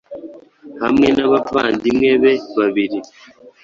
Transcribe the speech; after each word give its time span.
Hamwe 0.81 1.07
n’abavandimwe 1.15 2.09
be 2.21 2.33
babiri 2.57 2.97